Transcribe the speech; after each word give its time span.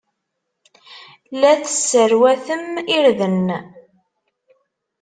La 1.41 1.51
tesserwatem 1.61 2.63
irden. 2.99 3.47